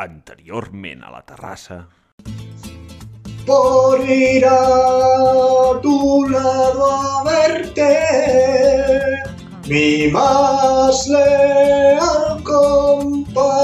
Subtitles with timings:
[0.00, 1.86] Anteriorment a la terrassa...
[3.46, 7.98] por ir a tu lado a verte.
[9.68, 13.60] Mi más leal compañera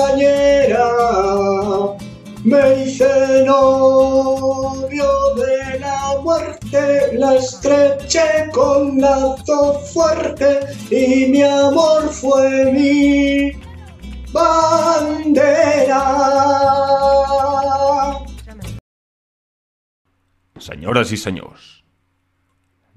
[2.45, 10.61] me hice novio de la muerte, la estreché con lazo fuerte
[10.91, 13.66] y mi amor fue mi
[14.37, 16.03] bandera.
[20.67, 21.69] Senyores i senyors,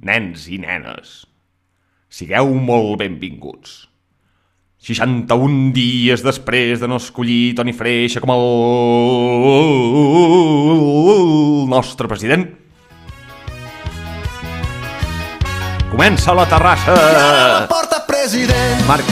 [0.02, 1.28] nens i nenes,
[2.10, 3.90] sigueu molt benvinguts.
[4.80, 8.46] 61 dies després de no escollir Toni Freixa com el
[11.68, 12.48] nostre president,
[15.92, 16.96] comença la terrassa!
[17.68, 18.88] Porta president.
[18.88, 19.04] Marc,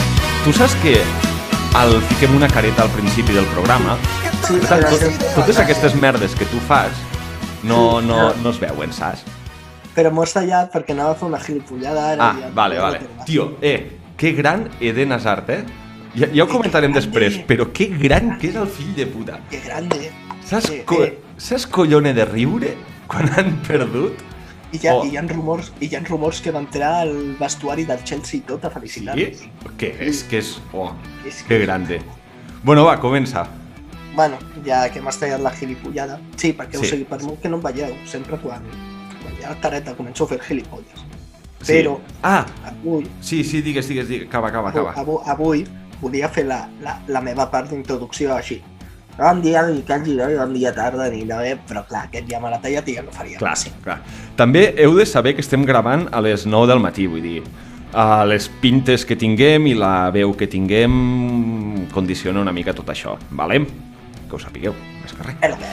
[0.46, 1.27] tu saps que
[1.76, 3.96] el fiquem una careta al principi del programa?
[4.46, 6.94] Sí, Per tant, tot, totes aquestes merdes que tu fas
[7.62, 9.24] no, no, no es veuen, saps?
[9.94, 12.30] Però m'ho has tallat perquè anava a fer una gilipollada ara.
[12.30, 13.00] Ah, vale, vale.
[13.26, 15.62] Tio, eh, que gran Eden Hazard, eh?
[16.14, 19.40] Ja, ja ho comentarem després, però que gran que és el fill de puta.
[19.50, 20.08] Que grande.
[20.48, 21.12] Saps, co eh.
[21.36, 22.74] saps collone de riure
[23.10, 24.22] quan han perdut?
[24.72, 25.04] I hi, ha, Oh.
[25.06, 28.64] hi ha rumors, hi ha rumors que va entrar al vestuari del Chelsea i tot
[28.64, 29.38] a felicitar-los.
[29.38, 29.50] Sí?
[29.78, 30.58] Que és, que és...
[30.72, 30.90] Oh,
[31.26, 32.00] És que grande.
[32.62, 33.46] Bueno, va, comença.
[34.14, 36.18] Bueno, ja que m'has tallat la gilipollada.
[36.36, 36.84] Sí, perquè Sí.
[36.84, 38.62] o sigui, per molt que no em veieu, sempre quan,
[39.22, 41.04] quan hi ha careta començo a fer gilipolles.
[41.62, 41.72] Sí.
[41.72, 44.28] Però Ah, avui, sí, sí, digues, digues, digues.
[44.28, 44.92] Acaba, acaba, acaba.
[44.94, 45.66] avui, avui
[46.00, 48.60] volia fer la, la, la meva part d'introducció així.
[49.18, 51.56] Bon dia, Miquel Giró, i bon dia, tarda, ni no, eh?
[51.66, 53.72] però clar, aquest ja me l'ha tallat i ja no faria Clar, gràcia.
[53.82, 53.96] clar.
[54.38, 57.40] També heu de saber que estem gravant a les 9 del matí, vull dir,
[57.92, 63.16] a les pintes que tinguem i la veu que tinguem condiciona una mica tot això,
[63.32, 63.64] vale?
[64.28, 65.40] Que ho sapigueu, més que res.
[65.42, 65.72] Bé,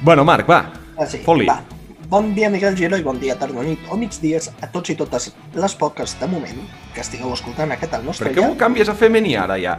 [0.00, 0.62] Bueno, Marc, va,
[0.96, 1.18] Ah, sí.
[1.18, 1.44] fot-li.
[1.46, 1.60] Va.
[2.08, 5.34] Bon dia, Miquel Giró, i bon dia, tarda, nit o migdies a tots i totes
[5.54, 6.64] les poques de moment
[6.94, 9.76] que estigueu escoltant aquest Per nostre què m'ho canvies a femení ara ja?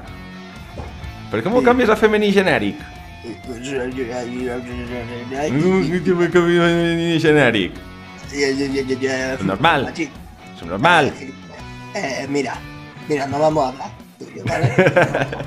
[1.31, 1.66] Per què m'ho Sí.
[1.66, 2.75] canvies a femení genèric?
[9.44, 9.94] Normal.
[10.66, 11.13] Normal.
[11.96, 12.56] Eh, mira,
[13.07, 13.91] mira, no vamos a hablar
[14.46, 14.74] ¿vale?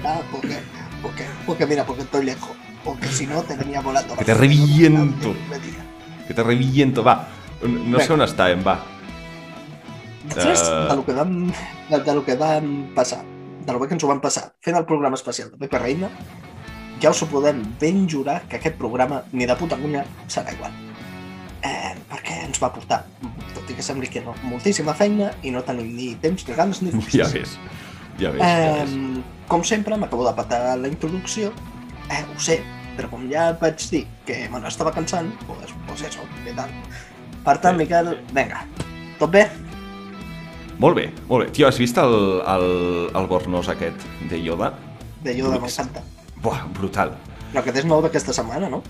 [0.02, 0.58] No porque,
[1.02, 2.50] porque, porque, mira, porque estoy lejos.
[2.84, 4.16] Porque si no, te venía volando.
[4.16, 5.34] Que te reviento.
[6.26, 7.28] Que te reviento, va.
[7.62, 8.80] No sé on estàvem, va.
[10.26, 10.88] Després Eh.
[10.88, 11.46] de lo que vam,
[11.90, 13.22] de, de lo que vam passar,
[13.66, 16.08] de lo bé que ens ho vam passar, fent el programa especial de Pepe Reina,
[17.02, 20.72] ja us ho podem ben jurar que aquest programa ni de puta cunya serà igual.
[21.62, 23.04] Eh, perquè ens va portar,
[23.54, 26.82] tot i que sembli que no, moltíssima feina i no tenim ni temps, ni ganes,
[26.82, 27.18] ni forces.
[27.18, 27.56] Ja ves.
[28.20, 28.94] Ja ves, ja ves.
[28.94, 31.52] Eh, com sempre, m'acabo de patar la introducció.
[32.10, 32.60] Eh, ho sé,
[32.96, 36.70] però com ja vaig dir que me n'estava cansant, pues, pues eso, què tal.
[37.42, 38.62] Per tant, Sí, Miquel, vinga,
[39.18, 39.48] tot bé?
[40.82, 41.52] Molt bé, molt bé.
[41.54, 42.66] Tio, has vist el, el,
[43.14, 44.72] el gornós aquest de Yoda?
[45.22, 46.02] De Yoda m'encanta.
[46.42, 47.14] Buah, brutal.
[47.52, 48.82] Però aquest és nou d'aquesta setmana, no?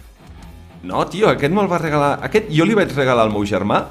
[0.82, 2.16] No, tio, aquest me'l va regalar...
[2.26, 3.84] Aquest jo li vaig regalar al meu germà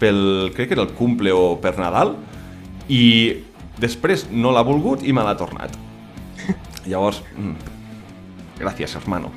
[0.00, 0.20] pel...
[0.54, 2.14] crec que era el cumple o per Nadal
[2.88, 3.02] i
[3.82, 5.74] després no l'ha volgut i me l'ha tornat.
[6.90, 7.74] Llavors, mm,
[8.62, 9.32] gràcies, hermano.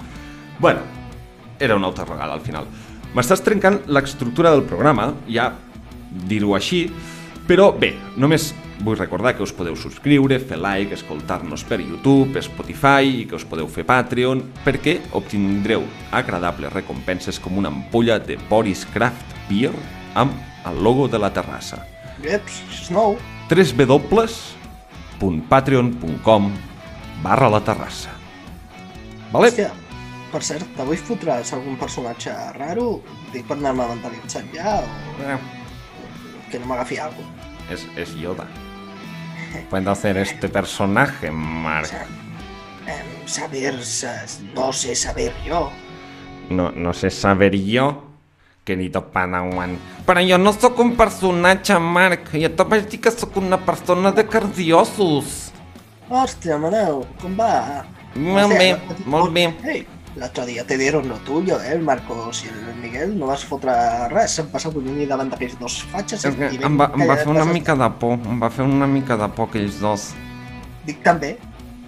[0.62, 0.86] Bueno,
[1.60, 2.70] era un autoregal al final.
[3.18, 5.52] M'estàs trencant l'estructura del programa, ja
[6.30, 6.86] dir-ho així,
[7.48, 13.22] però bé, només vull recordar que us podeu subscriure, fer like, escoltar-nos per YouTube, Spotify
[13.22, 18.86] i que us podeu fer Patreon perquè obtindreu agradables recompenses com una ampolla de Boris
[18.94, 19.74] Craft Beer
[20.16, 20.32] amb
[20.68, 21.78] el logo de la terrassa.
[22.22, 23.18] Eps, és nou.
[23.52, 26.52] www.patreon.com
[27.22, 28.10] barra la terrassa.
[29.32, 29.48] Vale?
[29.52, 29.72] Hòstia,
[30.32, 33.02] per cert, avui fotràs algun personatge raro?
[33.34, 34.84] Dic per anar-me mentalitzant ja o
[35.22, 35.38] Eh,
[36.52, 37.28] que no m'agafi alguna
[37.70, 38.48] Es, es Yoda.
[39.70, 41.84] Puedo hacer este personaje, Mark.
[41.90, 42.06] cosa.
[42.88, 44.26] Eh, saber, sa-
[44.56, 45.72] no sé saber jo.
[46.50, 48.04] No, no sé saber jo,
[48.66, 49.78] querido Padawan.
[50.06, 52.30] Però jo no sóc un personatge, Marc.
[52.34, 55.52] Jo te vaig dir que sóc una persona de cardiosos.
[56.10, 57.86] Hòstia, Manel, com va?
[58.16, 58.76] Molt bé,
[59.06, 59.46] molt bé.
[59.64, 59.86] Ei,
[60.16, 63.18] l'altre dia te dieron lo tuyo, eh, el Marcos i el Miguel.
[63.18, 63.74] No vas fotre
[64.10, 66.22] res, em passa bullint davant d'aquells dos fatxes.
[66.36, 68.50] Que i em va, em va que fer una passes- mica de por, em va
[68.50, 70.12] fer una mica de por aquells dos.
[70.86, 71.38] Dic també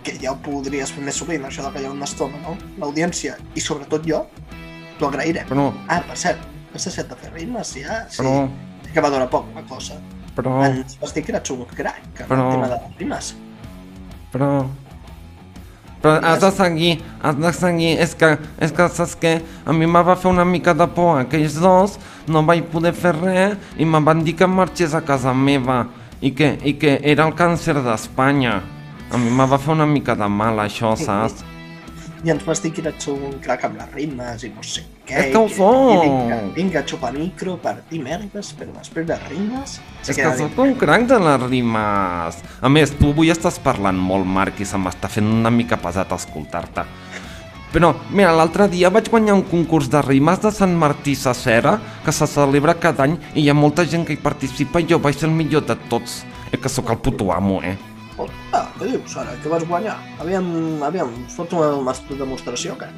[0.04, 2.58] que ja ho podries fer més sovint, això de callar una estona, no?
[2.78, 4.26] L'audiència, i sobretot jo,
[5.00, 5.48] t'ho agrairem.
[5.48, 6.40] Però, Ah, per cert,
[6.76, 8.06] has deixat de fer rimes, ja?
[8.10, 8.50] Sí, però,
[8.94, 9.96] que va durar poc, la cosa.
[10.36, 13.36] però, Ens vas dir que eres un crac en Però- el tema de les rimes.
[14.32, 14.66] però...
[16.04, 17.94] Però has de seguir, has de seguir.
[18.04, 19.38] És que, és que saps què?
[19.64, 21.96] A mi me va fer una mica de por aquells dos,
[22.28, 25.86] no vaig poder fer res i me van dir que marxés a casa meva
[26.20, 28.60] i que, i que era el càncer d'Espanya.
[29.14, 31.46] A mi me va fer una mica de mal això, saps?
[32.24, 35.26] I ens vas dir que eres un crac amb les rimes i no sé què.
[35.26, 36.06] És que ho soc.
[36.06, 39.76] Vinga, vinga, a xupar micro per dir merdes, però després de rimes...
[40.08, 42.40] És que sóc un cranc de les rimes.
[42.64, 46.16] A més, tu avui estàs parlant molt, Marc, i se m'està fent una mica pesat
[46.16, 46.88] escoltar-te.
[47.74, 52.14] Però, mira, l'altre dia vaig guanyar un concurs de rimes de Sant Martí Sacera, que
[52.16, 55.18] se celebra cada any i hi ha molta gent que hi participa i jo vaig
[55.18, 56.22] ser el millor de tots.
[56.54, 57.76] És que sóc el puto amo, eh?
[58.54, 59.36] Ah, què dius ara?
[59.44, 59.98] Què vas guanyar?
[60.24, 60.48] Aviam,
[60.86, 62.90] aviam, fots una, una demostració, que?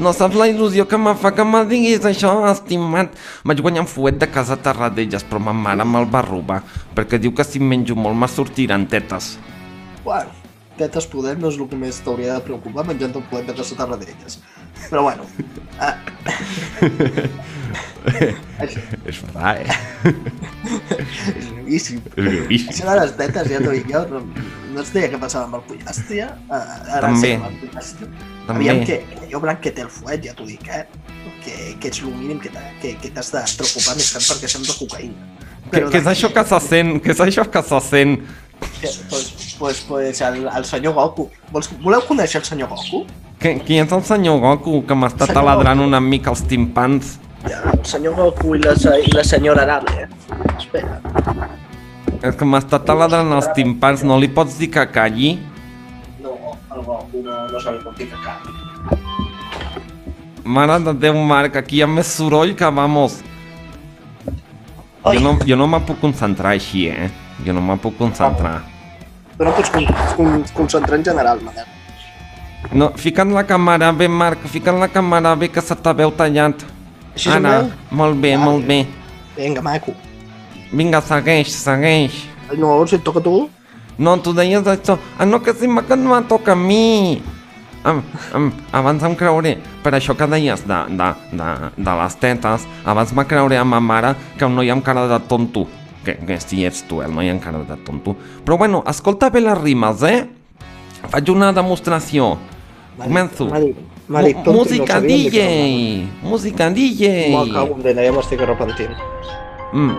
[0.00, 3.12] No saps la il·lusió que me fa que me diguis això, estimat.
[3.44, 6.62] Vaig guanyar un fuet de casa a Terradellas, però ma mare me'l va robar,
[6.96, 9.34] perquè diu que si menjo molt me sortiran tetes.
[10.04, 10.39] Bueno,
[10.80, 13.74] tetes poder no és el que més t'hauria de preocupar menjant un poder de casa
[14.00, 14.40] d'elles.
[14.88, 15.26] Però bueno,
[15.78, 15.94] ah,
[18.60, 19.68] això És verdad, eh?
[21.36, 22.00] és gravíssim.
[22.16, 22.72] És gravíssim.
[22.72, 24.22] Això de les tetes, ja t'ho dic jo, no,
[24.74, 26.60] no es deia què passava amb el pollastre, uh,
[26.96, 27.20] ara També.
[27.22, 28.10] sí, amb el pollastre.
[28.48, 28.56] També.
[28.56, 29.00] Aviam que
[29.32, 30.84] jo blanc que té el fuet, ja t'ho dic, eh?
[31.44, 34.50] Que, que ets el mínim que t'ha- que que t'has de preocupar més que perquè
[34.52, 35.28] sembla cocaïna.
[35.70, 36.96] Què, què és això que se sent?
[37.04, 38.16] Què és això que se sent?
[38.60, 41.28] Pues, pues, pues el, el senyor Goku.
[41.52, 43.02] Vols, voleu conèixer el senyor Goku?
[43.40, 45.88] Qui, qui és el senyor Goku que m'està taladrant Goku.
[45.88, 47.18] una mica els timpans?
[47.46, 50.08] Ja, el senyor Goku i la, se- i la senyora Arale.
[50.58, 51.00] Espera.
[52.22, 55.38] És que m'està taladrant els timpans, no li pots dir que calli?
[56.20, 56.34] No,
[56.74, 58.44] el Goku no, no se li pot dir que cap.
[60.44, 63.20] Mare de Déu, Marc, aquí hi ha més soroll que vamos.
[65.04, 67.08] Oi, Jo no, jo no me puc concentrar així, eh?
[67.46, 68.60] Jo no me puc concentrar.
[69.40, 71.64] però no pots con, con, concentrar en general, Manel.
[72.76, 76.60] No, fica't la càmera bé, Marc, fica't la càmera bé que se te veu tallat.
[77.14, 77.54] Així Ara,
[77.90, 78.82] molt bé, molt bé.
[79.38, 79.94] Vinga, maco.
[80.70, 82.20] Vinga, segueix, segueix.
[82.58, 83.48] No, si et toca tu?
[83.96, 84.98] No, tu deies això.
[85.18, 87.22] Ah, no, que si me que no em toca a mi.
[87.82, 88.02] Am,
[88.36, 91.50] am, abans em creuré, per això que deies de, de, de,
[91.80, 95.18] de les tetes, abans me creuré a ma mare que un noi amb cara de
[95.32, 95.64] tonto.
[96.04, 98.14] Que, que si ets tu, el noi amb cara de tonto.
[98.44, 100.22] Però bueno, escolta bé les rimes, eh?
[101.10, 102.36] Faig una demostració.
[103.00, 103.46] Començo.
[103.50, 103.76] M'ha dit,
[104.08, 106.08] m'ha dit Mu- tonto i no música què DJ!
[106.22, 107.12] Música DJ!
[107.52, 108.96] Cago en Déu, ja m'estic arrepentint.
[109.72, 109.94] Mm.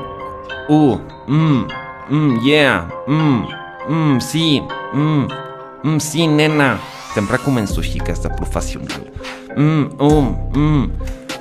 [0.69, 0.97] Uh.
[1.27, 1.67] Mm.
[2.09, 2.39] Mm.
[2.45, 2.89] Yeah.
[3.07, 3.45] Mm.
[3.89, 4.19] Mm.
[4.19, 4.61] Sí.
[4.93, 5.27] Mm.
[5.83, 5.99] Mm.
[5.99, 6.79] Sí, nena.
[7.13, 9.01] Sempre començo així, de professional.
[9.57, 9.89] Mm.
[9.99, 10.35] Um.
[10.55, 10.91] Mm.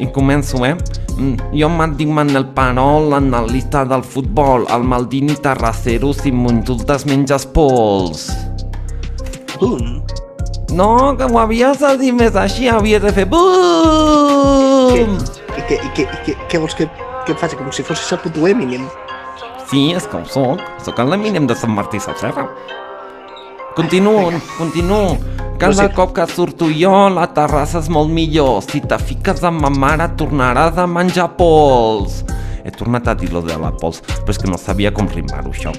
[0.00, 0.76] I començo, eh?
[1.20, 1.36] Mm.
[1.52, 8.30] Jo me'n dic Manel Parol, analista del futbol, el Maldini Terracero, si m'insultes menges pols.
[9.60, 10.00] Bum.
[10.72, 13.26] No, que ho havies de dir més així, havies de fer?
[13.28, 15.18] BUM!
[15.58, 16.88] I què, i què, i què, què vols que,
[17.26, 17.58] que faci?
[17.58, 18.88] Com si fossis el puto Eminem.
[19.68, 20.64] Sí, és que ho soc.
[20.86, 22.48] Soc el Eminem de Sant Martí Sacera.
[23.76, 25.18] Continuo, continuo.
[25.60, 25.92] Cada sé.
[25.94, 28.62] cop que surto jo, la terrassa és molt millor.
[28.64, 32.22] Si te fiques amb ma mare, tornaràs a menjar pols.
[32.64, 35.52] He tornat a dir lo de la pols, però és que no sabia com rimar-ho,
[35.52, 35.72] això.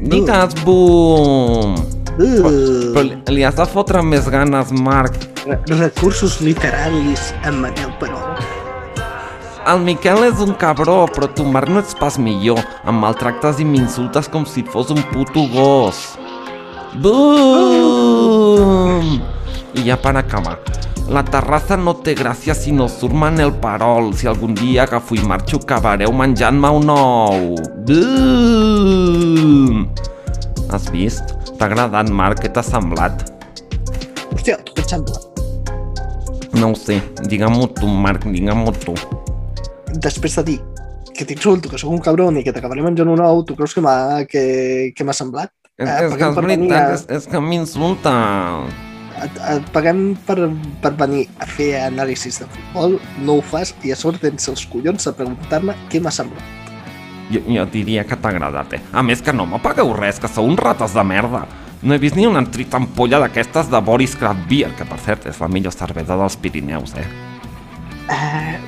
[0.00, 1.74] Digues, bum!
[2.18, 5.16] Però li, li has de fotre més ganes, Marc.
[5.46, 8.38] Re- Recursos literaris en Manel Perol.
[9.68, 12.60] El Miquel és un cabró, però tu, Marc, no ets pas millor.
[12.88, 16.16] Em maltractes i m'insultes com si fos un puto gos.
[16.96, 17.20] Bum!
[19.76, 20.56] I ja per acabar.
[21.08, 24.12] La terrassa no té gràcia si no surt Manel Parol.
[24.16, 27.56] Si algun dia agafo i marxo, acabareu menjant-me un ou.
[27.88, 29.86] Bum!
[30.68, 31.24] Has vist?
[31.58, 32.42] T'ha agradat, Marc?
[32.44, 33.32] Què t'ha semblat?
[34.32, 35.16] Hòstia, tu què et sembla?
[36.60, 37.00] No ho sé.
[37.24, 38.96] Digue-m'ho tu, Marc, digue-m'ho tu.
[39.96, 40.60] Després de dir
[41.18, 43.82] que t'insulto, que sóc un cabron i que t'acabaré menjant un ou, tu creus que
[43.82, 44.42] m'ha que,
[44.94, 45.50] que m'ha semblat?
[45.78, 48.12] És, Eh, és que és veritat, a- és, és que m'insulta.
[49.22, 50.36] Et, et paguem per,
[50.82, 54.64] per venir a fer anàlisis de futbol, no ho fas i a sobre tens els
[54.66, 56.42] collons de preguntar-me què m'ha semblat.
[57.30, 58.80] Jo, jo diria que t'ha agradat, eh?
[58.92, 61.44] A més que no me pagueu res, que sou uns rates de merda.
[61.82, 65.26] No he vist ni una trita ampolla d'aquestes de Boris Craft Beer, que per cert
[65.30, 67.06] és la millor cervesa dels Pirineus, eh?
[68.10, 68.58] Eh,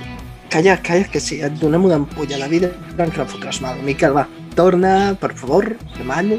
[0.49, 3.81] calla, calla, que si et donem una ampolla a la vida, encara fotràs mal.
[3.83, 6.39] Miquel, va, torna, per favor, demano.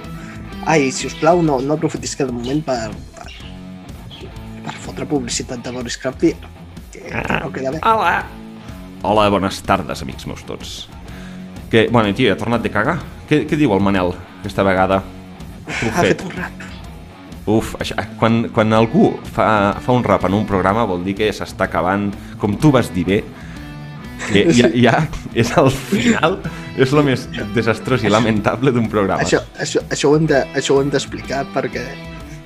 [0.65, 3.27] Ai, si us plau, no, no aprofitis cada moment per, per,
[4.61, 6.51] per fotre publicitat de Boris Craft Beer,
[6.93, 7.81] que, que no queda bé.
[7.81, 8.21] Hola!
[9.01, 10.75] Hola, bones tardes, amics meus tots.
[11.71, 12.99] Que, bueno, tio, ha tornat de cagar.
[13.29, 15.01] Què, què diu el Manel aquesta vegada?
[15.65, 16.25] Ha fet fet?
[16.27, 16.67] un rap.
[17.49, 19.47] Uf, això, quan, quan algú fa,
[19.81, 23.07] fa un rap en un programa vol dir que s'està acabant, com tu vas dir
[23.07, 23.23] bé,
[24.29, 26.39] que ja, ja és al final,
[26.77, 29.21] és el més desastrós i lamentable d'un programa.
[29.23, 31.83] Això, això, això ho hem de- això ho hem d'explicar perquè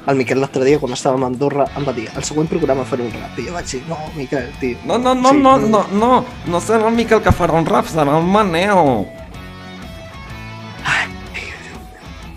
[0.07, 3.01] el Miquel l'altre dia, quan estàvem a Andorra, em va dir el següent programa faré
[3.03, 3.37] un rap.
[3.39, 4.77] I jo vaig dir, no, Miquel, tio.
[4.85, 7.85] No, no, no, Sí, no, no, no, no serà el Miquel que farà un rap,
[7.89, 9.07] serà el Manel.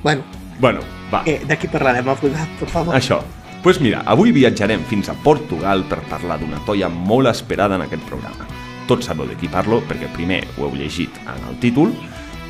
[0.02, 0.23] Bueno,
[0.61, 0.80] Bueno,
[1.12, 2.95] va, eh, de qui parlarem avui, per favor?
[2.95, 3.18] això.
[3.21, 7.83] Doncs pues mira, avui viatjarem fins a Portugal per parlar d'una toia molt esperada en
[7.83, 8.47] aquest programa.
[8.88, 11.92] Tots sabeu de qui parlo, perquè primer ho heu llegit en el títol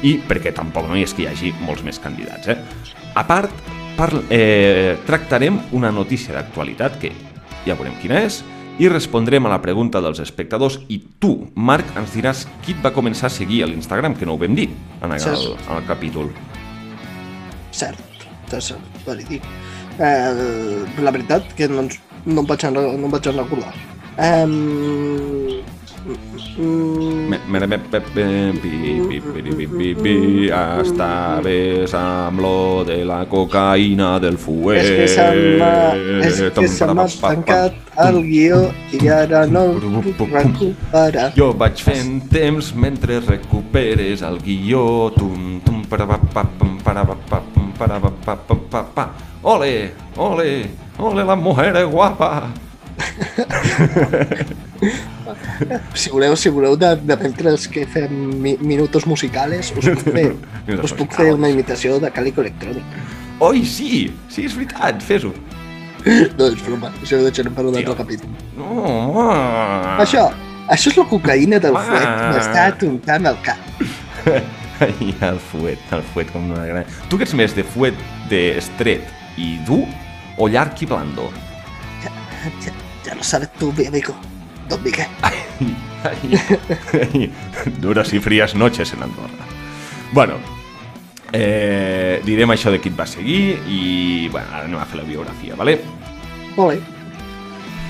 [0.06, 2.46] i perquè tampoc no és que hi hagi molts més candidats.
[2.46, 2.56] Eh?
[3.18, 3.50] A part,
[3.98, 7.10] par eh, tractarem una notícia d'actualitat que
[7.66, 8.44] ja veurem quina és
[8.78, 12.92] i respondrem a la pregunta dels espectadors i tu, Marc, ens diràs qui et va
[12.94, 14.68] començar a seguir a l'Instagram, que no ho vam dir
[15.02, 15.56] en el, Sí.
[15.66, 16.30] en el capítol.
[17.72, 17.98] Cert,
[18.54, 19.42] és verídic.
[19.98, 23.74] Eh, la veritat que no, ens, no, em vaig, no em vaig recordar.
[24.16, 25.58] Eh,
[30.02, 30.50] pi,
[30.82, 34.82] Estaves amb lo de la cocaïna del fuet.
[34.82, 35.26] és que se
[35.58, 35.74] m'ha
[36.26, 37.74] és que se m'ha tancat
[38.04, 38.60] el guió
[38.92, 41.32] i ara no recuperar.
[41.36, 45.10] Jo vaig fent temps mentre recuperes el guió.
[45.16, 49.10] Tum, tum, parabapapam, parabapapam, parabapapam, pa, pa.
[49.42, 50.66] Ole, ole,
[50.98, 52.67] ole, la mujer guapa.
[55.94, 60.28] Si voleu, si voleu de, de mentre que fem mi, minutos musicales, us puc fer,
[60.86, 62.84] us puc fer una imitació de Calico Electronic.
[63.42, 65.32] Oi, sí, sí, és veritat, fes-ho.
[66.38, 68.30] No, és broma, això ho deixarem per un altre capítol.
[68.56, 69.98] No, ah.
[70.02, 70.28] Això,
[70.70, 71.84] això és la cocaïna del Ah.
[71.90, 73.84] fuet, m'està tontant el cap.
[74.86, 76.86] Ai, el fuet, el fuet com una gran...
[77.10, 77.98] Tu que ets més de fuet
[78.30, 79.02] de estret
[79.34, 79.82] i dur
[80.38, 81.32] o llarg i blando?
[82.04, 82.12] Ja,
[82.62, 84.14] ja lo sabes tú, mi amigo.
[84.68, 85.06] Don Miguel.
[87.80, 89.44] Duras y frías noches en Andorra.
[90.12, 90.34] Bueno,
[91.32, 95.04] eh, direm això de qui et va seguir i, bueno, ara anem a fer la
[95.08, 95.78] biografia, ¿vale?
[96.56, 96.80] Molt bé.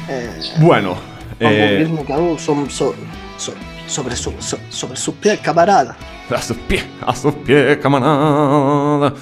[0.08, 0.96] Eh, Bueno,
[1.38, 2.94] eh, vulguis, Miquel, som, so,
[3.36, 3.52] so,
[3.86, 5.96] sobre, su, so, sobre su pie, camarada.
[6.30, 9.14] a sus pies, a sus pies, camarada.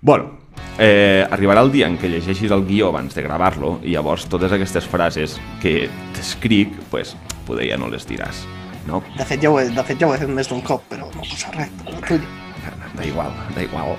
[0.00, 0.38] Bueno,
[0.78, 4.52] eh, arribarà el dia en què llegeixis el guió abans de gravar-lo i llavors totes
[4.52, 8.44] aquestes frases que t'escric, pues, poder ja no les diràs,
[8.86, 9.02] no?
[9.16, 11.08] De fet, ja ho he, de fet, ja ho he fet més d'un cop, però
[11.14, 11.72] no passa res.
[11.88, 12.36] La tuya.
[12.96, 13.96] Da igual, da igual.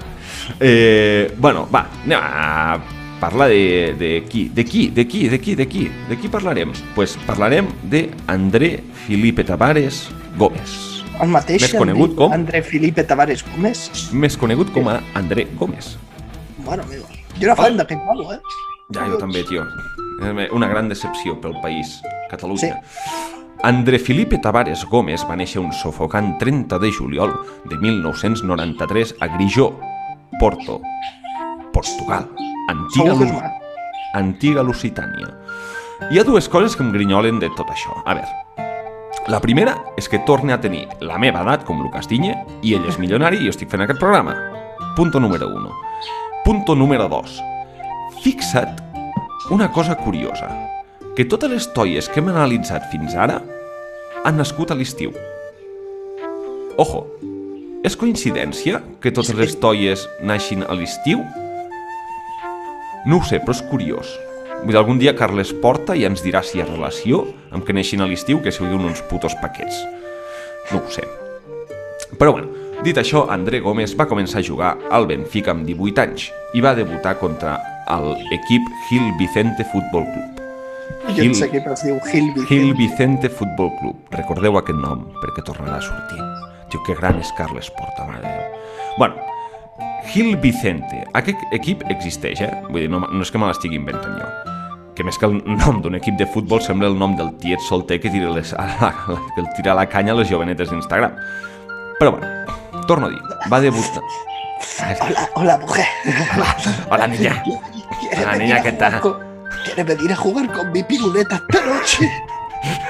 [0.59, 2.79] Eh, bueno, va, anem a
[3.21, 6.73] parlar de, de qui, de qui, de qui, de qui, de qui, de qui parlarem?
[6.95, 12.31] Pues parlarem de André Felipe Tavares Gómez, El mateix Més conegut com?
[12.33, 14.09] André Felipe Tavares Gómez.
[14.11, 15.93] més conegut com a André Gómez.
[16.65, 17.05] Bueno, amigo.
[17.39, 18.39] Jo era fan d'aquest palo, eh?
[18.93, 19.63] Ja, jo també, tio.
[20.53, 22.81] Una gran decepció pel país, Catalunya.
[22.83, 23.29] Sí.
[23.63, 27.33] André Felipe Tavares Gómez va néixer un sofocant 30 de juliol
[27.69, 29.67] de 1993 a Grijó,
[30.39, 30.79] Porto,
[31.73, 32.25] Portugal,
[32.69, 33.51] antiga, Segur que és Lu mà.
[34.17, 35.29] antiga Lusitània.
[36.09, 37.93] Hi ha dues coses que em grinyolen de tot això.
[38.05, 38.73] A veure,
[39.29, 42.87] la primera és que torne a tenir la meva edat com Lucas Digne i ell
[42.89, 44.33] és milionari i jo estic fent aquest programa.
[44.97, 45.69] Punto número 1.
[46.43, 47.39] Punto número 2.
[48.23, 48.81] Fixa't
[49.51, 50.49] una cosa curiosa,
[51.15, 53.35] que totes les toies que hem analitzat fins ara
[54.25, 55.13] han nascut a l'estiu.
[56.81, 57.03] Ojo,
[57.85, 61.21] és coincidència que totes les toies naixin a l'estiu?
[63.05, 64.09] No ho sé, però és curiós.
[64.63, 67.21] Vull dir, algun dia Carles Porta ja ens dirà si hi ha relació
[67.53, 69.77] amb que neixin a l'estiu que siguin uns putos paquets.
[70.73, 71.05] No ho sé.
[72.17, 76.29] Però bueno, dit això, André Gómez va començar a jugar al Benfica amb 18 anys
[76.57, 77.57] i va debutar contra
[77.91, 80.39] l'equip Gil Vicente Futbol Club.
[81.15, 82.47] Gil- aquest equip es diu Gil Vicente.
[82.49, 83.95] Gil Vicente Futbol Club.
[84.15, 86.21] Recordeu aquest nom, perquè tornarà a sortir.
[86.71, 88.61] Tio, que gran és Carles Porta, mare de Déu.
[88.97, 89.15] Bueno,
[90.13, 91.03] Gil Vicente.
[91.13, 92.51] Aquest equip existeix, eh?
[92.69, 94.29] Vull dir, no, no és que me l'estigui inventant jo.
[94.95, 97.99] Que més que el nom d'un equip de futbol sembla el nom del tiet solter
[98.03, 98.91] que tira, les, a la,
[99.35, 101.15] que el tira a la canya a les jovenetes d'Instagram.
[101.99, 102.27] Però bueno,
[102.87, 103.21] torno dir,
[103.51, 104.01] va debutar...
[105.01, 105.85] Hola, hola, mujer.
[106.89, 107.43] Hola, niña.
[107.99, 108.99] ¿Quiere Hola, niña, ¿qué tal?
[108.99, 109.17] con-
[109.65, 112.09] ¿Quiere venir a jugar con mi piruleta esta noche?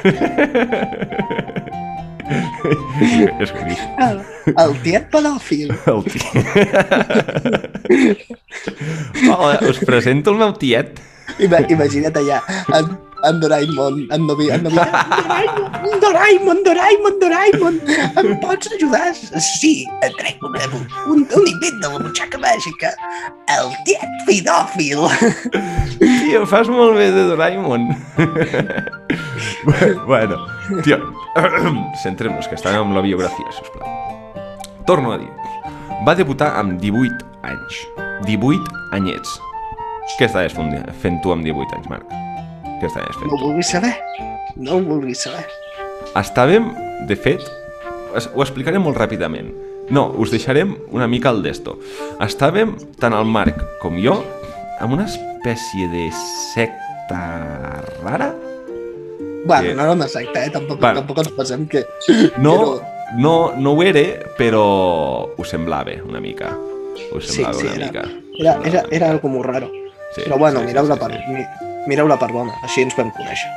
[3.41, 3.79] és gris.
[4.00, 4.21] El,
[4.57, 5.71] el tiet pedòfil.
[5.86, 6.33] El tiet.
[9.31, 11.00] Hola, us presento el meu tiet.
[11.39, 12.41] Ima- Imagina't allà,
[12.77, 12.86] en
[13.24, 17.80] en Doraemon, en Novi, en Novi, Doraemon, Doraemon, Doraemon, Doraemon,
[18.18, 19.13] em pots ajudar?
[19.40, 20.63] Sí, et trec una,
[21.08, 22.94] un, un invent de la butxaca màgica,
[23.58, 25.06] el tiet fidòfil.
[26.01, 27.90] Tio, fas molt bé de Doraemon.
[30.10, 30.42] bueno,
[30.84, 31.00] tio,
[32.04, 33.86] centrem-nos, que estem amb la biografia, sisplau.
[34.90, 35.30] Torno a dir,
[36.08, 37.86] va debutar amb 18 anys.
[38.25, 39.38] 18 anyets.
[40.18, 40.54] Què estaves
[41.01, 42.31] fent tu amb 18 anys, Marc?
[42.82, 43.94] Què estaves fent No ho vulguis saber,
[44.58, 45.46] no ho vulguis saber.
[46.18, 46.72] Estàvem,
[47.08, 47.44] de fet,
[48.34, 49.52] ho explicaré molt ràpidament.
[49.92, 51.78] No, us deixarem una mica al desto.
[52.24, 54.18] Estàvem, tant el Marc com jo,
[54.82, 56.08] amb una espècie de
[56.54, 57.22] secta
[58.04, 58.32] rara.
[59.46, 60.50] Bueno, Que- no era una secta, eh?
[60.54, 61.00] Tampoc, Bueno.
[61.02, 61.86] tampoc ens pensem que...
[62.38, 62.82] No, Però-
[63.18, 64.04] no, no ho era,
[64.38, 64.64] però
[65.38, 66.52] ho semblava una mica.
[67.12, 68.04] Ho Sí, semblava sí, una era, mica.
[68.40, 69.70] era, era, era algo molt raro.
[70.16, 71.32] Sí, Però bueno, sí, mireu-la sí, per, sí.
[71.34, 73.50] mi- mireu-la per bona, així ens vam conèixer.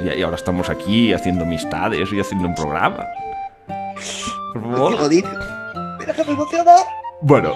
[0.00, 3.04] Y, y ahora estamos aquí haciendo amistades y haciendo un programa.
[4.54, 5.10] Por favor.
[5.10, 6.72] Mira que me emociona.
[7.20, 7.52] Bueno,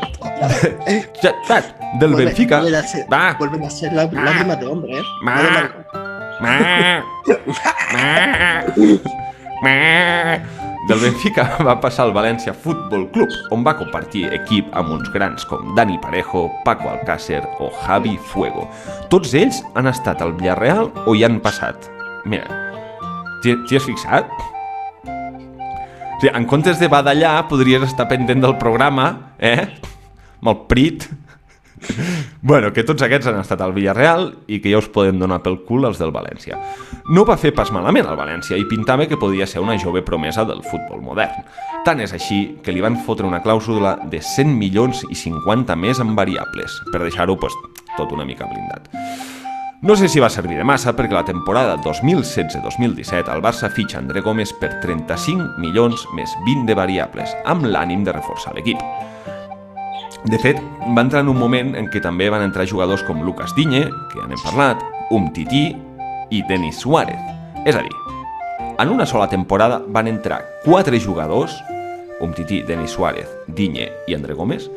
[1.21, 1.64] chat, chat,
[2.00, 2.61] del vuelve- Benfica.
[2.61, 3.35] Vuelven a ser, Va.
[3.38, 5.02] vuelven a ser lá- lágrimas de hombre, ¿eh?
[5.23, 5.71] Ma.
[6.40, 7.04] Ma.
[7.92, 8.64] Ma.
[9.62, 10.38] Ma.
[10.82, 15.44] Del Benfica va passar al València Futbol Club, on va compartir equip amb uns grans
[15.46, 18.66] com Dani Parejo, Paco Alcácer o Javi Fuego.
[19.12, 21.86] Tots ells han estat al Villarreal o hi han passat.
[22.26, 22.50] Mira,
[23.44, 24.26] t'hi has fixat?
[25.06, 29.68] O sigui, en comptes de badallar, podries estar pendent del programa, eh?
[30.42, 31.06] Amb el prit.
[32.42, 35.60] Bueno, que tots aquests han estat al Villarreal i que ja us podem donar pel
[35.66, 36.58] cul els del València.
[37.14, 40.46] No va fer pas malament al València i pintava que podia ser una jove promesa
[40.48, 41.44] del futbol modern.
[41.86, 46.02] Tant és així que li van fotre una clàusula de 100 milions i 50 més
[46.02, 47.54] en variables, per deixar-ho pues,
[47.96, 48.90] tot una mica blindat.
[49.82, 54.22] No sé si va servir de massa perquè la temporada 2016-2017 el Barça fitxa André
[54.22, 58.78] Gómez per 35 milions més 20 de variables, amb l'ànim de reforçar l'equip.
[60.24, 60.58] De fet,
[60.96, 64.20] va entrar en un moment en què també van entrar jugadors com Lucas Digne, que
[64.20, 65.64] ja n'hem parlat, Umtiti
[66.30, 67.18] i Denis Suárez.
[67.66, 67.90] És a dir,
[68.78, 71.56] en una sola temporada van entrar quatre jugadors,
[72.22, 74.70] Umtiti, Denis Suárez, Digne i André Gómez,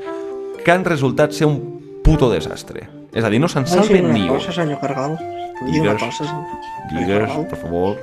[0.63, 1.59] que han resultat ser un
[2.03, 2.87] puto desastre.
[3.13, 4.41] És a dir, no se'n salven ni un.
[4.41, 4.79] senyor
[5.61, 6.01] una Digues.
[6.01, 6.25] cosa,
[6.91, 7.99] Digues, per favor.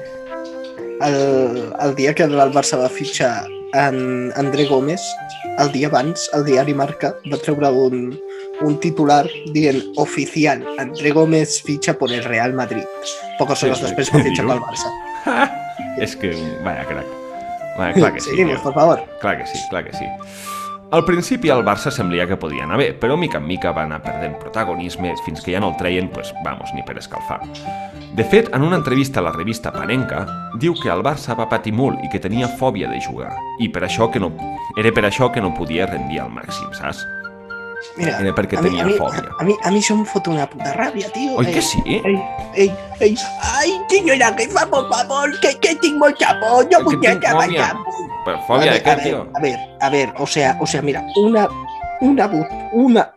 [1.03, 3.43] El, el dia que el Barça va fitxar
[3.75, 5.01] en André Gómez,
[5.59, 8.13] el dia abans, el diari Marca va treure un,
[8.63, 12.85] un titular dient oficial, André Gómez fitxa por el Real Madrid.
[13.39, 14.95] Poques hores Sí, sí, després va fitxar pel Barça.
[16.05, 16.33] És que,
[16.65, 17.09] vaya crac.
[17.77, 18.31] Vaya, clar que sí.
[18.31, 18.63] Seguimos, tio.
[18.63, 19.05] por favor.
[19.21, 20.07] Clar que sí, clar que sí.
[20.93, 24.03] Al principi el Barça semblia que podia anar bé, però mica en mica va anar
[24.05, 27.39] perdent protagonisme fins que ja no el treien, pues, vamos, ni per escalfar.
[28.13, 30.27] De fet, en una entrevista a la revista Panenka,
[30.61, 33.87] diu que el Barça va patir molt i que tenia fòbia de jugar, i per
[33.89, 34.35] això que no,
[34.77, 37.01] era per això que no podia rendir al màxim, saps?
[37.97, 39.33] Mira, Era perquè a mi, tenia a mi, fòbia.
[39.33, 41.41] A mi, a mi això em fot una puta ràbia, tio.
[41.41, 41.81] Oi Eh, que sí?
[41.89, 42.19] Ei,
[42.53, 43.17] ei, ei,
[43.49, 47.17] ai, senyora, que fa por favor, que, que tinc molta por, no Que vull tinc
[47.17, 48.12] acabar fòbia.
[48.23, 48.25] Ja.
[48.25, 49.21] Però fòbia a de ver, què, a ver, tio?
[49.35, 51.49] A ver, a ver, o sea, o sea, mira, una,
[52.01, 52.29] una,
[52.73, 53.13] una,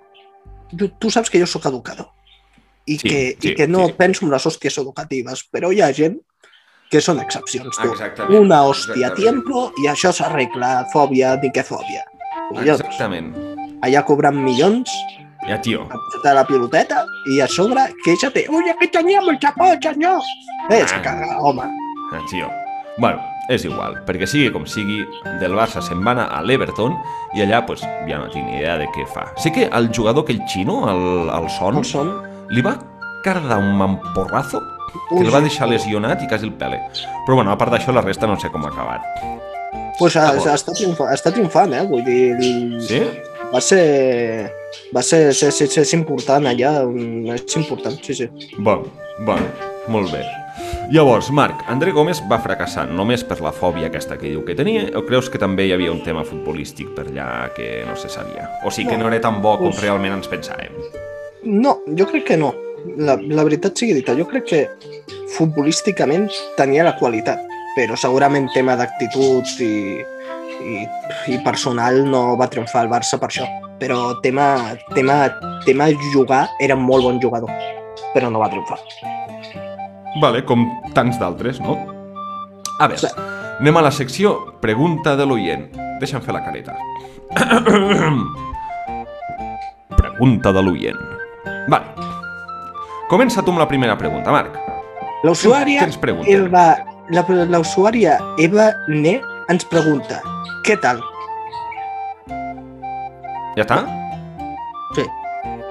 [1.00, 2.10] tu saps que jo sóc educador
[2.86, 3.94] i, Sí, que, sí, i que no sí.
[3.98, 6.20] penso en les hòsties educatives, però hi ha gent
[6.92, 7.88] que són excepcions, tu.
[7.92, 8.40] Exactament.
[8.46, 12.04] Una hòstia a tiempo i això s'arregla, fòbia, ni què fòbia.
[12.52, 13.32] Collons, Exactament.
[13.82, 14.92] allà cobrant milions
[15.48, 15.82] Ja, tio.
[15.90, 20.22] a posar la piloteta i a sobre queixa-te, oye, que tenia molta por, senyor.
[20.70, 21.02] És Ah.
[21.02, 21.10] que,
[21.42, 21.64] home,
[22.14, 22.50] Ah, tio.
[22.98, 25.04] Bueno, és igual, perquè sigui com sigui,
[25.42, 26.96] del Barça se'n va anar a l'Everton
[27.38, 29.28] i allà pues, ja no tinc ni idea de què fa.
[29.38, 32.10] Sé que el jugador aquell xino, el, el Son, no són...
[32.50, 32.76] li va
[33.26, 34.62] cardar un mamporrazo
[35.10, 36.80] que el va deixar lesionat i quasi el pele.
[37.26, 39.02] Però bueno, a part d'això, la resta no sé com ha acabat.
[40.00, 41.84] Pues Ah, ha, està, triomfant, està triomfant, eh?
[41.88, 43.02] Vull dir, el- Sí?
[43.54, 44.52] va ser...
[44.96, 46.72] Va ser, ser, ser, ser, ser important allà,
[47.34, 48.28] és important, sí, sí.
[48.60, 48.84] Bon,
[49.26, 49.46] bueno,
[49.88, 50.22] molt bé.
[50.92, 54.86] Llavors, Marc, André Gómez va fracassar només per la fòbia aquesta que diu que tenia
[54.96, 58.46] o creus que també hi havia un tema futbolístic per allà que no se sabia?
[58.64, 59.82] O sigui que no era tan bo com Uf.
[59.82, 60.78] realment ens pensàvem.
[61.46, 62.54] No, jo crec que no.
[63.02, 64.62] La, la veritat sigui dita, jo crec que
[65.36, 67.42] futbolísticament tenia la qualitat,
[67.76, 69.74] però segurament tema d'actitud i,
[70.62, 70.86] i,
[71.34, 73.50] i personal no va triomfar el Barça per això.
[73.82, 75.26] Però tema, tema,
[75.66, 77.52] tema jugar, era molt bon jugador,
[78.14, 78.80] però no va triomfar.
[80.22, 81.76] Vale, com tants d'altres, no?
[82.80, 83.08] A veure, Sí.
[83.60, 85.68] anem a la secció Pregunta de l'oient.
[86.00, 86.76] Deixa'm fer la careta.
[89.98, 90.98] Pregunta de l'oient.
[91.68, 91.86] Vale.
[93.10, 94.56] Comença tu amb la primera pregunta, Marc.
[95.24, 96.48] La usuària Què ens pregunten?
[96.48, 96.66] Eva,
[97.14, 100.22] la, la usuària Eva Ne ens pregunta
[100.66, 101.00] què tal?
[103.56, 103.78] Ja està?
[104.98, 105.06] Sí.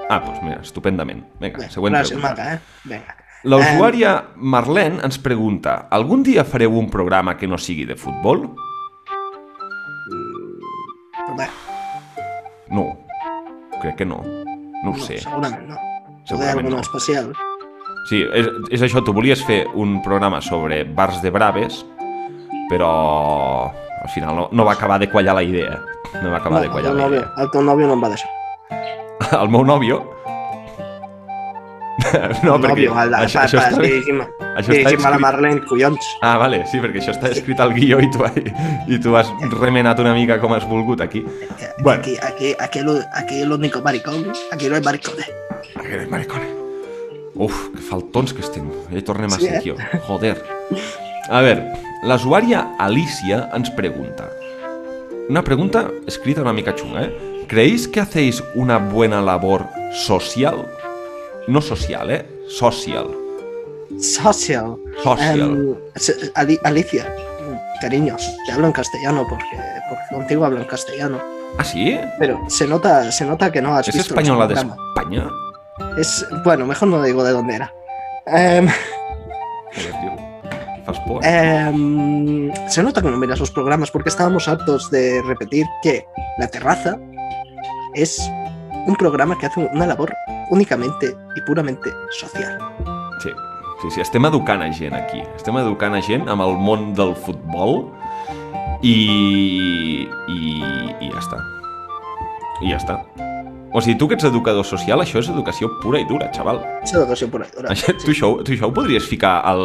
[0.08, 1.24] Ah, doncs mira, estupendament.
[1.42, 2.30] Vinga, Bé, següent gràcies, pregunta.
[2.30, 2.60] maca, eh?
[2.84, 3.16] Vinga.
[3.44, 8.46] La usuària Marlene ens pregunta algun dia fareu un programa que no sigui de futbol?
[11.18, 11.48] Però bé,
[12.72, 12.86] No,
[13.82, 14.22] crec que no.
[14.84, 15.18] No ho no, sé.
[15.20, 15.76] segurament no.
[16.24, 16.80] Segurament no.
[16.80, 17.34] especial.
[18.08, 21.84] Sí, és, és això, tu volies fer un programa sobre bars de braves,
[22.72, 22.90] però
[23.68, 25.78] al final no, no va acabar de quallar la idea.
[26.22, 27.44] No va acabar de el, quallar la nòvio, idea.
[27.44, 28.30] el teu nòvio no em va deixar.
[29.42, 30.02] El meu nòvio...
[32.46, 35.18] no, perquè nòvio, el, això, això, està, això a la.
[35.18, 36.06] Marlene, collons.
[36.22, 38.22] Ah, vale, sí, perquè això està escrit al guió i tu,
[38.88, 41.24] i tu has remenat una mica com has volgut aquí.
[41.58, 42.00] Que- Bueno.
[42.00, 42.80] Aquí, aquí, aquí,
[43.14, 45.26] aquí el único maricón, aquí no hay maricones.
[45.80, 46.46] Que eres maricone.
[47.34, 48.68] Uf, que faltons que estem.
[48.92, 49.60] Ja hi tornem a Sí, ser, eh?
[49.60, 49.76] tio.
[50.06, 50.36] Joder.
[51.28, 51.64] A veure,
[52.06, 54.30] l'usuària Alicia ens pregunta.
[55.28, 57.44] Una pregunta escrita una mica xunga, ¿eh?
[57.48, 60.64] ¿Creéis que hacéis una buena labor social?
[61.46, 62.26] No social, ¿eh?
[62.48, 63.06] Social.
[63.98, 64.76] Social.
[65.02, 65.40] Social.
[65.40, 67.14] Em, Alicia,
[67.80, 71.20] cariños, te hablo en castellano porque, porque contigo hablo en castellano.
[71.58, 71.98] ¿Ah, sí?
[72.18, 74.54] Pero se nota, se nota que no has ¿Es visto española de.
[74.54, 75.28] España?
[75.98, 77.72] Es, bueno, mejor no digo de dónde era.
[78.26, 78.68] Em,
[81.22, 86.06] em, se nota que no miras los programas porque estábamos hartos de repetir que
[86.38, 86.98] La Terraza
[87.94, 88.18] es
[88.86, 90.14] un programa que hace una labor
[90.50, 92.58] únicamente y puramente social.
[93.22, 93.30] Sí,
[93.82, 95.22] sí, sí, estem educant a gent aquí.
[95.36, 97.90] Estem educant a gent amb el món del futbol
[98.82, 100.40] i, i,
[101.00, 101.38] i ja està.
[102.62, 102.98] I ja està.
[103.74, 106.60] O sigui, tu que ets educador social, això és educació pura i dura, xaval.
[106.84, 107.50] Es educación por ahí.
[107.56, 107.72] ahora.
[107.74, 109.64] Això, tu, això, tu això ho podries ficar al,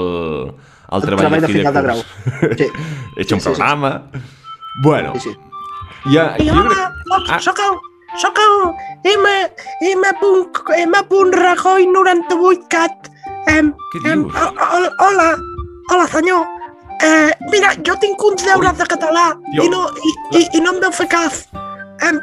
[0.90, 2.58] al El treball, treball de fi de final de curs.
[2.58, 2.68] Sí.
[3.18, 3.60] He hecho un Sí, sí, sí.
[3.62, 3.92] programa.
[4.82, 5.36] Bueno, Sí, sí.
[6.16, 7.30] ja, I jo hola, crec...
[7.30, 7.40] Ah.
[7.44, 7.78] soc el,
[8.18, 8.56] soc el
[9.04, 9.28] M,
[9.82, 10.06] M.
[10.78, 10.96] M.
[11.32, 13.10] Rajoy 98 cat.
[13.48, 14.36] Em, Què em, dius?
[14.36, 15.38] o- o- hola,
[15.92, 16.46] hola senyor.
[17.02, 20.74] Eh, mira, jo tinc uns deures de català Tio, i no, i, i, i no
[20.74, 21.46] em veu fer cas.
[22.04, 22.20] Em,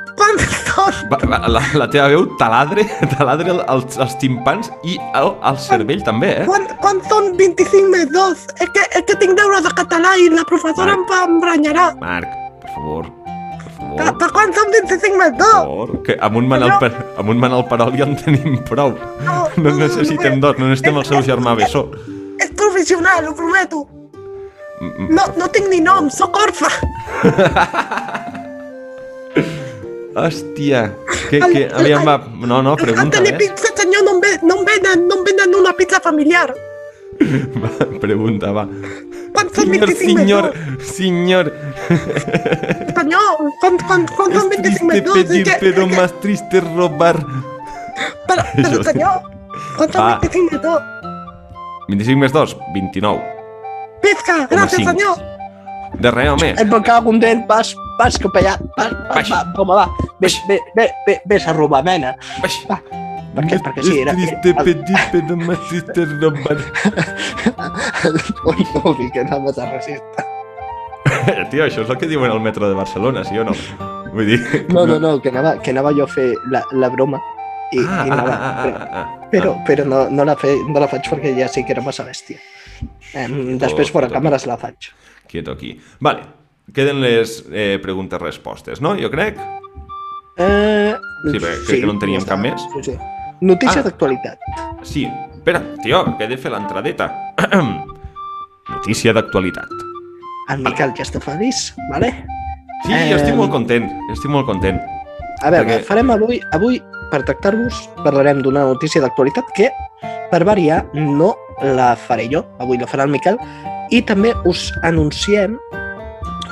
[0.66, 0.92] són?
[1.10, 2.84] Va, va, la, la teva veu taladre,
[3.16, 6.46] taladre el- els, els timpans i el, el cervell també, eh?
[6.48, 8.46] Quan, quan són 25 més 2?
[8.60, 10.98] És que, és que tinc deures de català i la professora Vale.
[11.00, 11.86] em va embranyarà.
[12.00, 12.28] Marc,
[12.62, 13.08] per favor,
[13.96, 14.12] favor.
[14.12, 15.40] Per, per quan són 25 més 2?
[15.40, 18.94] Per favor, que amb un manal, per, amb un manal perol ja en tenim prou.
[19.56, 21.86] No necessitem dos, no necessitem el seu germà Bessó.
[22.42, 23.86] És professional, ho prometo.
[24.80, 26.70] Mm, mm, No, no tinc ni nom, sóc orfa.
[30.16, 30.94] Hòstia,
[31.28, 33.36] que, que, aviam, va, no, no, pregunta, Anthony eh?
[33.36, 36.54] Pizza, senyor, no em, ve, no, em venen, no em venen una pizza familiar.
[37.62, 37.70] Va,
[38.02, 38.66] pregunta, va.
[39.36, 42.94] Quan són Senyor, 25 senyor, més senyor, 2?
[42.96, 45.14] Senyor, quan, quan, quan es són 25 triste més 2?
[45.20, 47.16] pedir, pero más triste robar.
[48.56, 49.20] Jo- senyor,
[49.76, 50.18] quan són Va.
[50.24, 50.92] 25 més 2?
[51.88, 53.20] 25 més 2, 29.
[54.02, 54.88] Pizca, Home, gràcies, cinc.
[54.90, 55.16] senyor.
[56.02, 56.50] De res, home.
[56.60, 59.30] Em va un dent, vas, vas capellat, vas, Baix.
[59.30, 59.86] vas, va, home, va,
[60.20, 60.40] vés, Baix.
[60.48, 62.14] vés, vés, vés, vés a robar, mena.
[62.42, 62.58] Baix.
[62.68, 62.80] Va,
[63.36, 64.14] perquè, perquè sí, era...
[64.16, 66.56] Triste pedir, pero más triste robar.
[68.50, 70.26] Ui, no dic que anaves a racista.
[71.52, 73.54] Tio, això és el que diuen al metro de Barcelona, sí o no?
[74.12, 74.40] Vull dir...
[74.72, 77.20] No, no, no, que anava, que anava jo a fer la, la broma
[77.72, 80.54] i, Ah, i ah, anava, ah, però, ah, ah, però, però no, no, la fe,
[80.66, 82.38] no la faig perquè ja sé que era massa bèstia.
[83.16, 84.90] Em, després fora càmeres la faig.
[85.26, 85.74] Quieto aquí.
[86.04, 86.26] Vale,
[86.76, 88.94] queden les eh, preguntes-respostes, no?
[89.00, 89.40] Jo crec.
[90.38, 90.94] Eh,
[91.26, 92.66] Sí, perquè crec que no en teníem ja cap més.
[92.76, 92.96] Sí, sí.
[93.40, 93.84] Notícia Ah.
[93.84, 94.38] d'actualitat.
[94.82, 95.06] Sí.
[95.36, 97.12] Espera, tio, que he de fer l'entradeta.
[98.68, 99.68] Notícia d'actualitat.
[100.50, 102.12] El Miquel ja està feliç, vale?
[102.84, 104.78] Sí, Eh, estic molt content, estic molt content.
[105.42, 109.70] A veure, Perquè- farem avui, avui per tractar-vos, parlarem d'una notícia d'actualitat que,
[110.30, 113.38] per variar, no la faré jo, avui la farà el Miquel,
[113.90, 115.56] i també us anunciem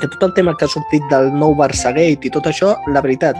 [0.01, 3.37] que tot el tema que ha sortit del nou Barçagate i tot això, la veritat,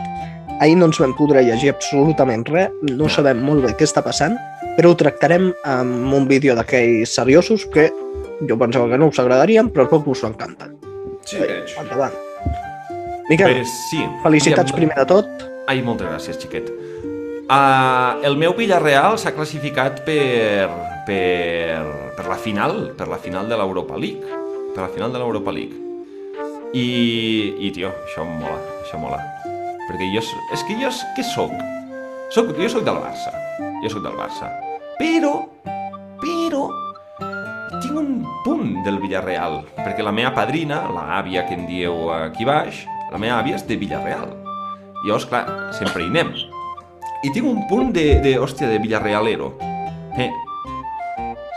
[0.61, 4.37] ahir no ens vam poder llegir absolutament res, no sabem molt bé què està passant,
[4.75, 7.89] però ho tractarem amb un vídeo d'aquells seriosos que
[8.47, 10.75] jo pensava que no us agradarien, però poc us encanten.
[11.25, 11.75] Sí, veig.
[11.81, 12.13] Endavant.
[13.29, 14.03] Miquel, Bé, sí.
[14.23, 15.45] felicitats Aviam, primer de tot.
[15.71, 16.69] Ai, moltes gràcies, xiquet.
[17.45, 20.69] Uh, el meu Villarreal s'ha classificat per,
[21.07, 21.85] per,
[22.17, 24.43] per la final, per la final de l'Europa League.
[24.75, 25.81] Per la final de l'Europa League.
[26.75, 29.34] I, I, tio, això em mola, això mola.
[29.87, 30.23] Perquè jo...
[30.53, 30.91] És que jo...
[31.15, 31.53] Què sóc?
[32.33, 32.51] soc?
[32.57, 33.33] Jo sóc del Barça.
[33.83, 34.49] Jo sóc del Barça.
[34.99, 35.35] Però...
[36.23, 36.65] Però...
[37.83, 38.11] tinc un
[38.45, 43.19] punt del Villarreal, perquè la meva padrina, la àvia que en dieu aquí baix, la
[43.21, 44.31] meva àvia és de Villarreal.
[45.03, 45.43] Llavors, clar,
[45.75, 46.31] sempre hi anem.
[47.25, 49.51] I tinc un punt de, de hòstia, de Villarrealero.
[50.17, 50.31] Eh,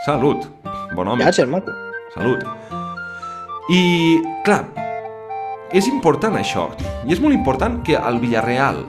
[0.05, 0.45] salut,
[0.95, 1.23] bon home.
[1.23, 1.73] Gràcies, maco.
[2.13, 2.43] Salut.
[3.71, 3.81] I,
[4.45, 4.63] clar,
[5.73, 6.69] és important això.
[7.05, 8.81] I és molt important que el Villarreal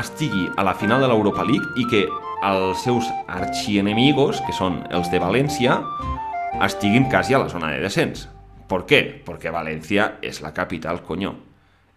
[0.00, 2.04] estigui a la final de l'Europa League i que
[2.44, 5.78] els seus archienemigos, que són els de València,
[6.64, 8.28] estiguin quasi a la zona de descens.
[8.68, 9.00] Per què?
[9.24, 11.34] Perquè València és la capital, conyo.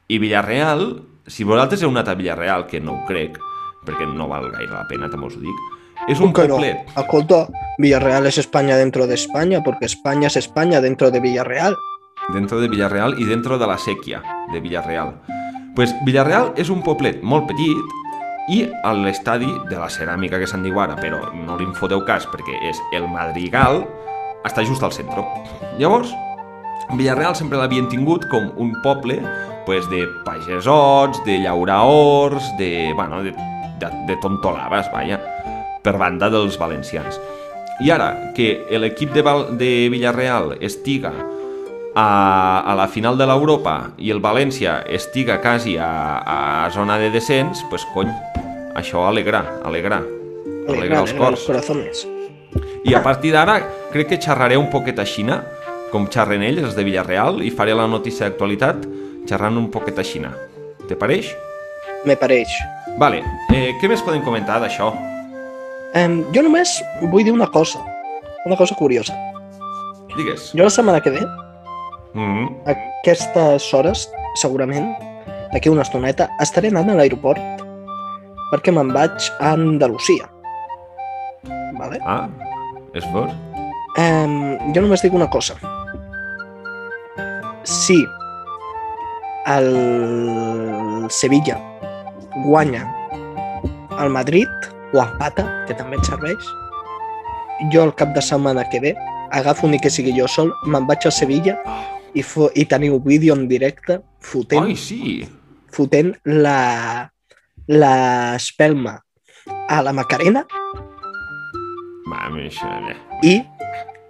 [0.07, 0.85] I Villarreal,
[1.27, 3.39] si vosaltres heu anat a Villarreal, que no ho crec,
[3.87, 5.65] perquè no val gaire la pena, també us ho dic,
[6.07, 6.55] és un ¿Cómo que no?
[6.55, 6.77] poblet.
[6.95, 7.47] Escolta,
[7.79, 11.75] Villarreal es España dentro de España, porque España es España dentro de Villarreal.
[12.33, 15.13] Dentro de Villarreal i dentro de la sèquia de Villarreal.
[15.75, 17.95] Pues Villarreal és un poblet molt petit
[18.49, 22.03] i a l'estadi de la ceràmica que se'n diu ara, però no li en foteu
[22.07, 23.83] cas perquè és el Madrigal,
[24.47, 25.23] està just al centre.
[25.79, 26.13] Llavors,
[26.95, 29.19] Villarreal sempre l'havien tingut com un poble
[29.65, 33.33] pues, de pagesots, de llauraors, de, bueno, de,
[33.81, 35.19] de, de tontolaves, vaja,
[35.83, 37.19] per banda dels valencians.
[37.83, 39.23] I ara que l'equip de,
[39.59, 41.11] de Villarreal estiga
[41.97, 45.89] a, a la final de l'Europa i el València estiga quasi a,
[46.21, 48.11] a zona de descens, pues cony,
[48.77, 50.03] això alegra, alegra,
[50.69, 51.45] alegra els los cors.
[51.49, 52.03] corazones.
[52.85, 53.57] I a partir d'ara
[53.89, 55.39] crec que xerraré un poquet a Xina,
[55.89, 58.85] com xerren ells, els de Villarreal, i faré la notícia d'actualitat
[59.27, 60.35] xerrant un poquet a Xina.
[60.85, 61.33] Te pareix?
[62.05, 62.53] Me pareix.
[63.01, 63.23] Vale,
[63.55, 64.91] eh, què més podem comentar d'això?
[65.97, 66.77] Um, jo només
[67.09, 67.81] vull dir una cosa,
[68.45, 69.17] una cosa curiosa.
[70.13, 70.51] Digues.
[70.53, 71.25] Jo la setmana que ve,
[72.13, 72.47] Mm -hmm.
[72.65, 74.95] aquestes hores, segurament,
[75.53, 77.41] d'aquí una estoneta, estaré anant a l'aeroport
[78.51, 80.29] perquè me'n vaig a Andalusia.
[81.77, 81.99] Vale?
[82.05, 82.27] Ah,
[82.93, 83.33] és fort.
[83.97, 85.55] Um, jo només dic una cosa.
[87.63, 87.97] Si
[89.47, 91.57] el Sevilla
[92.45, 92.85] guanya
[93.99, 94.47] el Madrid
[94.93, 96.49] o empata, que també et serveix,
[97.73, 98.93] jo el cap de setmana que ve
[99.31, 101.57] agafo ni que sigui jo sol, me'n vaig a Sevilla
[102.17, 102.23] i,
[102.55, 105.21] i teniu vídeo en directe fotent, Ai, sí.
[105.73, 107.09] fotent la
[107.67, 108.95] l'espelma
[109.69, 110.45] a la Macarena
[112.07, 112.95] Mami, eh.
[113.23, 113.33] i,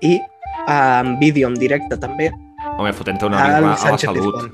[0.05, 0.19] i
[0.67, 2.29] en vídeo en directe també
[2.77, 4.35] Home, fotent una birra a la Sánchez salut.
[4.35, 4.51] Pizjuán.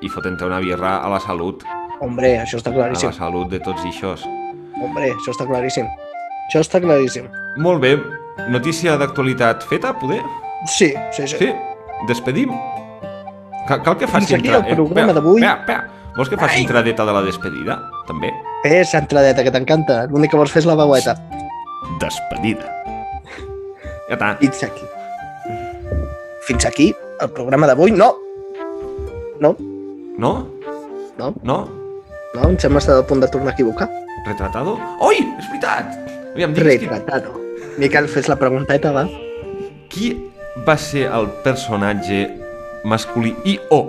[0.00, 1.64] I fotent una birra a la salut.
[2.00, 3.10] Hombre, això està A claríssim.
[3.10, 4.22] la salut de tots i aixòs.
[4.80, 5.88] Hombre, això està claríssim.
[6.48, 7.26] Això està claríssim.
[7.60, 7.96] Molt bé.
[8.48, 10.22] Notícia d'actualitat feta, poder?
[10.70, 11.36] Sí, sí, sí.
[11.42, 11.50] Sí.
[12.08, 12.54] Despedim?
[13.68, 14.32] Cal, cal que faci...
[14.34, 15.42] Fins aquí el programa espera, d'avui.
[15.42, 16.12] Espera, espera.
[16.18, 16.62] Vols que faci Ai.
[16.64, 17.76] entradeta de la despedida?
[18.08, 18.30] També?
[18.66, 20.00] És entradeta, que t'encanta.
[20.10, 21.14] L'únic que vols fer és la veueta.
[22.02, 22.72] Despedida.
[24.08, 24.30] Ja està.
[24.40, 24.86] Fins aquí.
[26.48, 26.88] Fins aquí
[27.20, 27.92] el programa d'avui.
[27.92, 28.14] No!
[29.40, 29.54] No,
[30.18, 30.32] No?
[31.18, 31.58] no, No?
[32.34, 33.88] no, em sembla estar a punt de tornar a equivocar.
[34.26, 34.74] Retratado?
[35.00, 35.94] Oi, és veritat!
[36.34, 37.36] Aviam, Retratado.
[37.78, 39.06] Miquel, fes la pregunteta, va.
[39.88, 40.10] qui
[40.66, 42.24] va ser el personatge
[42.88, 43.82] masculí i o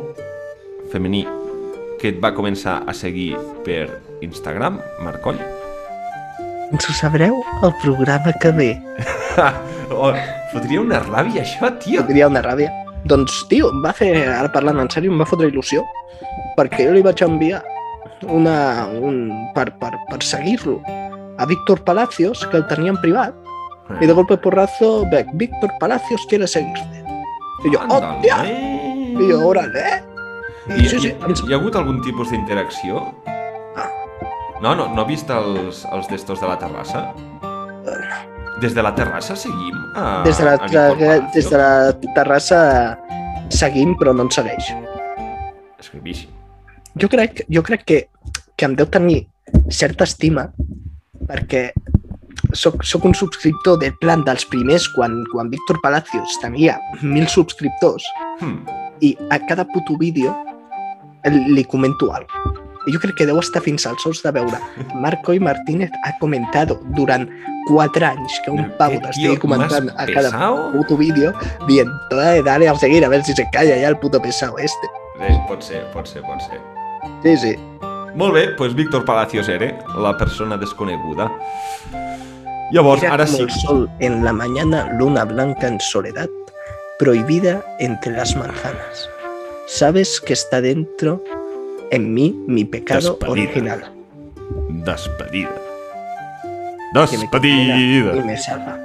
[0.91, 1.23] femení
[1.99, 3.33] que et va començar a seguir
[3.65, 3.87] per
[4.25, 5.39] Instagram, Marcoll?
[6.69, 8.69] Ens ho sabreu el programa que ve.
[9.95, 10.13] oh,
[10.53, 12.03] fotria una ràbia, això, tio.
[12.05, 12.69] Podria una ràbia.
[13.09, 15.83] Doncs, tio, em va fer, ara parlant en sèrio, em va fotre il·lusió,
[16.59, 17.63] perquè jo li vaig enviar
[18.27, 19.21] una, un,
[19.55, 20.79] per, per, per seguir-lo
[21.39, 23.35] a Víctor Palacios, que el tenia en privat,
[23.99, 27.07] i de golpe porrazo, veig, Víctor Palacios quiere seguirte.
[27.65, 28.43] I jo, hòstia!
[29.09, 29.85] I jo, órale!
[30.69, 33.01] I, sí, sí, i, hi ha hagut algun tipus d'interacció?
[33.79, 33.89] Ah.
[34.61, 37.07] No, no, no ha vist els, els d'estos de la terrassa?
[38.59, 41.69] Des de la terrassa seguim a, Des de la, a des de la
[42.17, 42.59] terrassa
[43.49, 44.73] seguim, però no ens segueix.
[45.79, 46.33] És gravíssim.
[46.99, 47.99] Jo crec, jo crec que,
[48.59, 49.23] que em deu tenir
[49.73, 50.49] certa estima
[51.29, 51.69] perquè
[52.53, 58.05] soc, soc un subscriptor del plan dels primers quan, quan Víctor Palacios tenia mil subscriptors
[58.39, 58.61] Hmm.
[59.01, 60.35] I a cada puto vídeo
[61.25, 62.65] li comento alguna cosa.
[62.89, 64.57] Jo crec que deu estar fins als ous de veure
[65.03, 67.27] Marco i Martínez ha comentat durant
[67.67, 70.71] 4 anys que un pavo qué t'estigui comentant a cada pesado.
[70.71, 71.33] puto vídeo
[71.67, 74.87] dient, dale, dale a seguir a ver si se calla ya el puto pesado este.
[75.19, 76.59] Eh, pot ser, pot ser, pot ser.
[77.21, 77.55] Sí, sí.
[78.15, 81.29] Molt bé, doncs Víctor Palacios era la persona desconeguda.
[82.71, 83.41] Llavors, Mira ara sí.
[83.41, 86.29] el sol en la mañana, luna blanca en soledad,
[86.99, 89.09] prohibida entre las manzanas.
[89.67, 91.23] Sabes que está dentro
[91.91, 93.31] en mí mi pecado Despedida.
[93.31, 93.91] original.
[94.69, 95.55] Despedida.
[97.09, 98.25] que me conmina y Despedida.
[98.25, 98.79] me salva.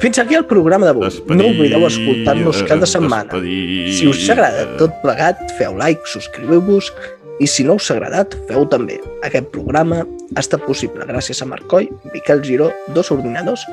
[0.00, 1.10] Fins aquí el programa d'avui.
[1.26, 3.34] No oblideu escoltar-nos cada setmana.
[3.90, 6.92] Si us ha agradat tot plegat, feu like, subscriveu-vos
[7.42, 9.00] i si no us ha agradat, feu també.
[9.26, 13.66] Aquest programa ha estat possible gràcies a Marcoi, Miquel Giró, dos ordinadors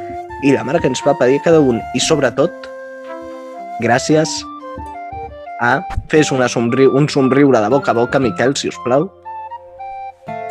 [0.44, 1.80] i la mare que ens va pedir cada un.
[1.94, 2.52] I sobretot,
[3.82, 4.30] gràcies
[5.62, 5.80] a...
[6.12, 6.86] Fes una somri...
[6.88, 9.10] un somriure de boca a boca, Miquel, si us plau.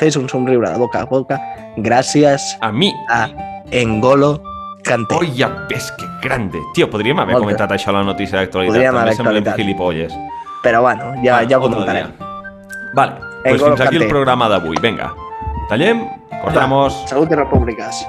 [0.00, 1.38] Fes un somriure de boca a boca.
[1.76, 2.92] Gràcies A mi.
[3.10, 3.28] a
[3.70, 4.40] Engolo
[4.84, 5.16] Kanté.
[5.36, 6.60] Ja ves que grande.
[6.74, 7.44] Tio, podríem haver Molta.
[7.46, 8.92] comentat això a la notícia d'actualitat.
[8.92, 10.12] També semblem gilipolles.
[10.64, 12.12] Però bueno, ja, ja ho comentarem.
[12.94, 14.76] Vale, pues fins aquí el programa d'avui.
[14.80, 15.10] Vinga,
[15.68, 16.04] tallem,
[16.42, 17.00] cortamos.
[17.08, 18.04] Salut i repúbliques.